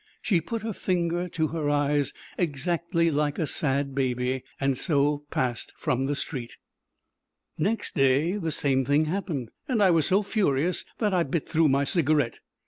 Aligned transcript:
She 0.23 0.41
put 0.41 0.63
her 0.63 0.73
finger 0.73 1.27
to 1.27 1.49
her 1.49 1.69
eyes, 1.69 2.11
exactly 2.35 3.11
like 3.11 3.37
a 3.37 3.45
sad 3.45 3.93
baby, 3.93 4.43
and 4.59 4.75
so 4.75 5.25
passed 5.29 5.73
from 5.77 6.07
the 6.07 6.15
street. 6.15 6.57
Next 7.55 7.93
day 7.93 8.37
the 8.37 8.49
same 8.51 8.83
thing 8.83 9.05
happened, 9.05 9.51
and 9.67 9.79
I 9.83 9.91
was 9.91 10.07
so 10.07 10.23
furious 10.23 10.85
that 10.97 11.13
I 11.13 11.21
bit 11.21 11.47
through 11.47 11.69
my 11.69 11.83
cigarette. 11.83 12.39